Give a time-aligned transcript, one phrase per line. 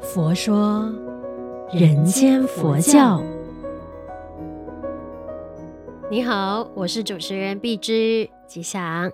[0.00, 0.92] 佛说
[1.72, 3.22] 人间佛教。
[6.10, 9.10] 你好，我是主持人碧芝吉祥。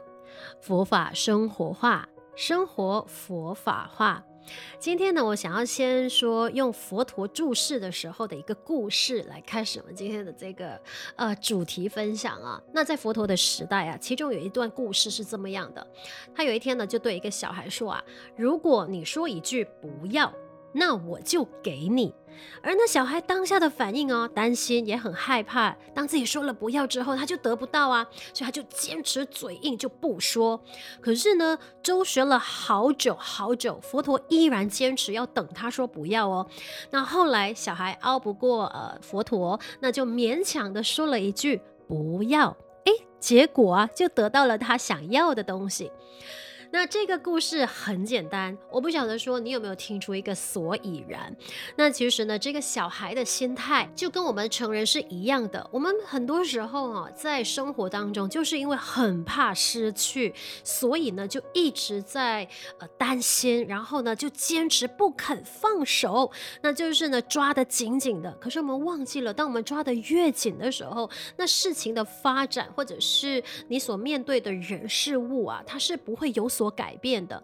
[0.60, 4.22] 佛法生活化，生活佛法化。
[4.78, 10.80] 今天呢，我想要先说用佛陀注释的时候的一个故事来开始我们今天的这个
[11.16, 12.60] 呃主题分享啊。
[12.72, 15.86] 那在佛陀的时代啊，其中有一段故事是这么样的：
[16.34, 18.04] 他有一天呢，就对一个小孩说啊，
[18.36, 20.32] 如果你说一句不要。
[20.72, 22.14] 那我就给你，
[22.62, 25.76] 而那小孩当下的反应哦，担心也很害怕。
[25.94, 30.62] 当自己说了不要之后，他就得不到啊，所以他就坚持嘴硬就不说。
[31.00, 36.46] 可是呢，周旋了好久好久，佛陀依然坚持要等他说不要哦。
[36.90, 45.90] 那后来小孩拗不过呃佛陀，那就勉强的说了一句不要，哎，结果啊就得到了他想要的东西。
[46.72, 51.36] 那这个故事很简单，我不晓得说你有没有听出一个所以然。
[51.76, 55.68] 那其实呢，这个小孩的心态就跟我们成人是一样的。
[55.72, 60.32] 我们很多时候啊，在生活当中，就是因为很怕失去，
[60.62, 62.48] 所以呢，就一直在
[62.78, 66.30] 呃担心，然后呢，就坚持不肯放手，
[66.62, 68.30] 那就是呢抓得紧紧的。
[68.40, 76.59] 可是我们忘记了，当我们抓得越紧的时候，那事情的发展，或者是你所面对的人事物啊，它是不会有所。
[76.60, 77.42] 所改变的，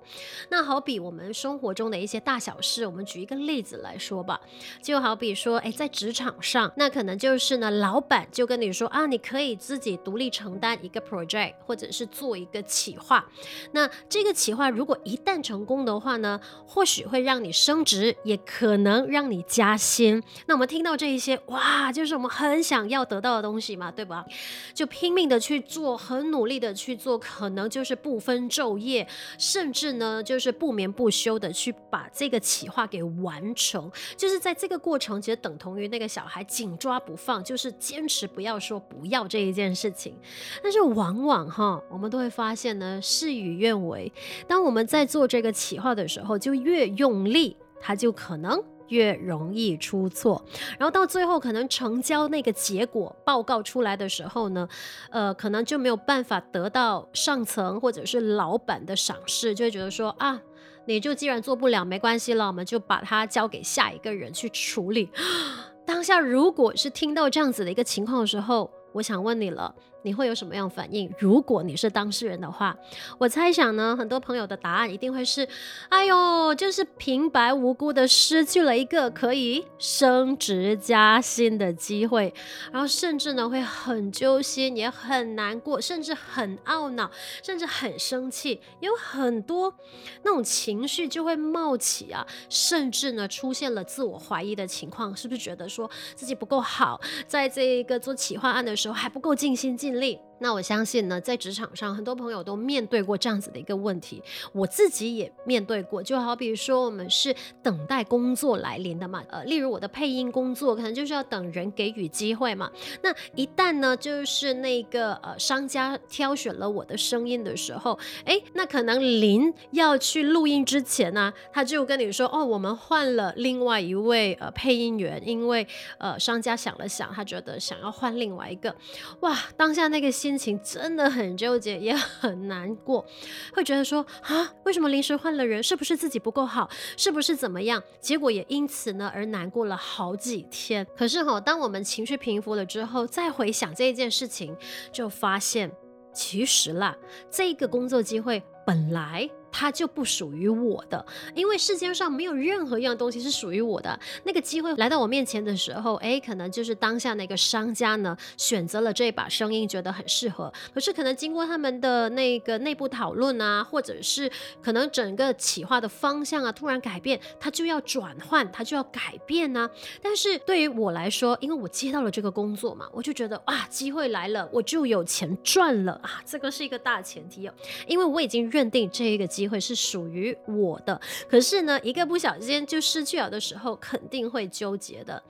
[0.50, 4.39] 那好比我们生活中的一些大小事，我们举一个例子来说吧，
[4.83, 13.27] 就好比说，哎，在职场上，那可能就是呢，老板就跟你说啊，你可以自己独立承担一个 project，或者是做一个企划。
[13.72, 20.22] 那这个企划如果一旦成功的话呢，或许会让你升职，也可能让你加薪。
[20.44, 24.27] 那我们听到这一些，哇，就是我们很想要得到的东西嘛，对吧？
[24.75, 29.05] 就拼命的去做，很努力的去做，可能就是不分昼夜。
[29.38, 40.19] 甚至呢，就是不眠不休的去把这个企划给完成，就是在这个过程，其实等同于那个小孩紧抓不放，就是坚持不要说不要这一件事情。
[40.62, 44.12] 但是往往哈，我们都会发现呢，事与愿违。
[44.47, 48.62] 当我们在做这个企划的时候，就越用力，它就可能。
[48.88, 50.44] 越容易出错，
[50.78, 54.69] 然后到最后可能成交那个结果报告出来的时候呢，
[55.10, 60.41] 呃，可能就没有办法得到上层或者是老板的赏识，就会觉得说啊，
[60.86, 65.10] 你就既然做不了，没关系了，我们就把它交给下一个人去处理。
[65.86, 69.75] 当下如果是听到这样子的一个情况的时候，我想问你了。
[70.06, 71.12] 你会有什么样反应？
[71.19, 72.77] 如果你是当事人的话，
[73.19, 75.47] 我猜想呢，很多朋友的答案一定会是：
[75.89, 82.33] 哎呦，就是平白无故的失去了一个可以升职加薪的机会，
[82.71, 87.11] 然后甚至呢会很揪心，也很难过，甚至很懊恼，
[87.43, 89.75] 甚至很生气，有很多
[90.23, 100.20] 那种情绪就会冒起啊，甚至呢出现了自我怀疑的情况，是不是觉得说自己不够好，在这个做企划案的时候还不够尽心尽力？
[100.38, 106.02] 那我相信呢，在职场上，很多朋友都面对过这样子的一个问题，我自己也面对过。
[106.02, 112.70] 就好比说，我们是等待工作来临的嘛，呃，例如我的配音工作，可能就是要等人给予机会嘛。
[113.02, 125.66] 那一旦呢，就是那个呃商家挑选了我的声音的时候，哎，那可能临要去录音之前呢，他就跟你说，哦，我们换了另外一位呃配音员，因为
[125.98, 128.75] 呃商家想了想，他觉得想要换另外一个，
[129.20, 130.06] 哇，当下那个。
[130.26, 133.06] 心情真的很纠结，也很难过，
[133.54, 135.62] 会觉得说啊，为什么临时换了人？
[135.62, 136.69] 是不是自己不够好？
[136.97, 137.81] 是不是怎么样？
[138.00, 140.84] 结果也因此呢而难过了好几天。
[140.97, 144.56] 可是哈，当我们情绪平复了之后，再回想这一件事情，
[144.91, 145.70] 就发现
[146.12, 146.97] 其实啦，
[147.31, 149.31] 这个工作机会本来。
[149.59, 151.03] 它就不属于我的，
[151.34, 153.99] 因为世界上没有任何一样东西是属于我的。
[154.25, 160.53] 那个机会来到我面前的时候，哎，可能就是当下那个商家呢选择了这把声音，觉得很适合。
[160.75, 164.31] 可是可能经过他们的那个内部讨论啊，或者是
[164.61, 169.70] 可能整个企划的方向啊突然改变，它就要转换，它就要改变呢、
[170.02, 177.55] 但是对于我来说，因为我接到了这个工作嘛，我就觉得哇，机会来了，我就有钱赚了啊，这个是一个大前提哦，
[177.87, 179.56] 因为我已经认定这一个机会。
[179.56, 181.00] 会是属于我的，
[181.31, 185.22] 可是呢，一个不小心就失去了的时候，肯定会纠结的。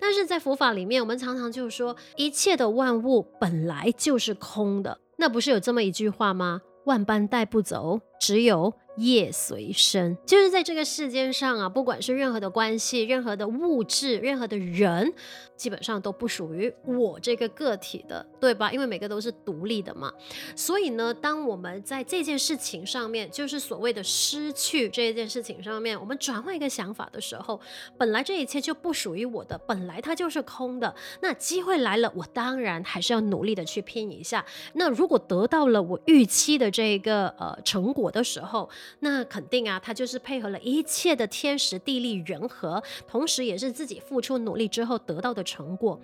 [0.00, 6.62] 但是在佛法里面，我们常常就说，一切的万物本来就是空的，那不是有这么一句话吗？
[6.86, 15.12] 万般带不走，只有业随身，就是在这个世间上啊，不管是任何的关系、任何的物质、任何的人，
[15.56, 18.72] 基本上都不属于我这个个体的，对吧？
[18.72, 20.12] 因为每个都是独立的嘛。
[20.54, 27.60] 所以呢，当我们在这件事情上面，就是所谓的失去这件事情上面，我们转换一个想法的时候，
[27.98, 30.94] 本来这一切就不属于我的，本来它就是空的。
[31.20, 34.44] 那机会来了，我当然还是要努力的去拼一下。
[34.74, 38.68] 那如果得到了我预期的这个呃成果的时候，
[39.00, 46.00] 那肯定啊，他就是配合了一切的天时地利人和，同时也是自己付出努力之后得到的成果。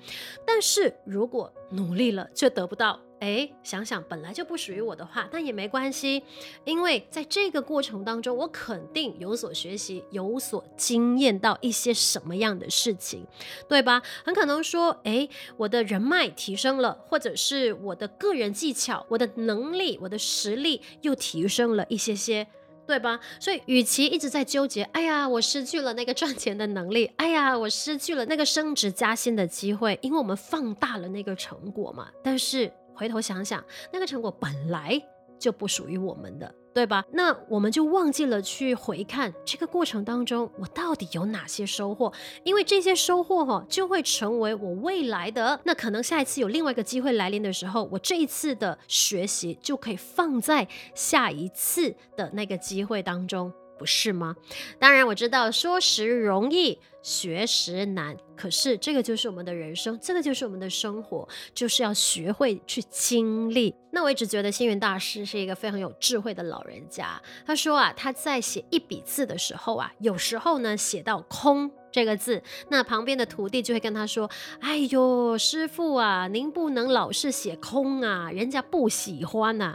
[0.46, 6.22] 但是如果努力了却得不到，哎，想想本来就不属于我的话，那也没关系，
[6.64, 13.24] 因为在这个过程当中，我肯定有所学习，有所经验到一些什么样的事情，
[13.68, 14.02] 对吧？
[14.24, 22.48] 很可能说，哎，我的人脉提升了，或者是我的个人技巧、我的能力、我的实力又提升了一些些。
[22.86, 23.18] 对吧？
[23.40, 32.08] 所以，与其一直在纠结，哎呀，我失去了那个赚钱的能力，哎呀，我失去了那个升职加薪的机会，因为我们放大了那个成果嘛。
[32.22, 35.00] 但是回头想想，那个成果本来
[35.42, 36.54] 就不属于我们的。
[36.74, 37.04] 对吧？
[37.12, 42.10] 那我们就忘记了去回看这个过程当中，我到底有哪些收获？
[42.44, 45.60] 因为这些收获哈，就会成为我未来的。
[45.64, 53.52] 那可能下一次有另外一个机会来临的时候，我这一次的学习就可以放在下一次的那个机会当中。
[53.82, 54.36] 不是吗？
[54.78, 58.16] 当然我知道，说时容易，学时难。
[58.36, 63.74] 可是这个就是我们的人生，这个就是我们的生活，就是要学会去经历。
[63.90, 67.20] 那我一直觉得星云大师是一个非常有智慧的老人家。
[67.44, 74.30] 他说啊，他在写一笔字的时候啊，有时候呢写到空这个字，那旁边的徒弟就会跟他说
[74.62, 79.74] ：“哎呦，师傅啊，您不能老是写空啊，人家不喜欢呐。”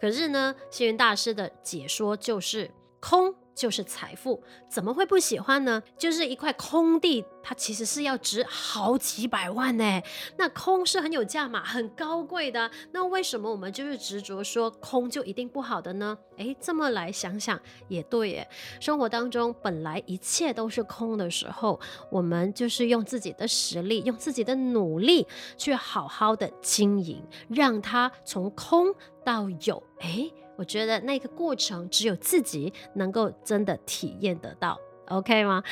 [0.00, 2.70] 可是呢，星云大师的解说就是
[3.00, 3.34] 空。
[3.52, 5.82] 就是财富，怎么会不喜欢呢？
[5.98, 10.00] 就是一块空地，它其实是要值好几百万呢。
[10.38, 12.70] 那空是很有价码、很高贵的。
[12.92, 16.16] 那为什么我们就是执着说空就一定不好的呢？
[16.38, 18.48] 诶，这么来想想也对耶。
[18.80, 21.78] 生活当中本来一切都是空的时候，
[22.10, 25.26] 我们就是用自己的实力、用自己的努力
[25.58, 29.82] 去好好的经营，让它从空到有。
[30.00, 30.32] 诶。
[30.60, 34.78] 我觉得那个过程只有自己能够真的体验得到
[35.08, 35.62] ，OK 吗？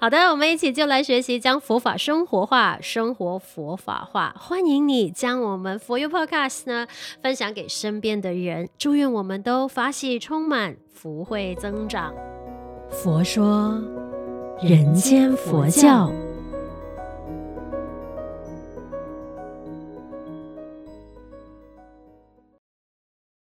[0.00, 4.32] 好的，我们一起就来学习将佛法生活化，生活佛法化。
[4.38, 6.86] 欢迎你将我们 For You Podcast 呢
[7.20, 12.14] 分享给身边的人，祝愿我们都法喜充满，福慧增长。
[12.90, 13.82] 佛说，
[14.62, 16.12] 人间佛教。